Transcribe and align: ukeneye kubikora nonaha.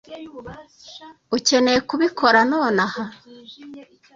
ukeneye 1.37 1.79
kubikora 1.89 2.39
nonaha. 2.49 3.03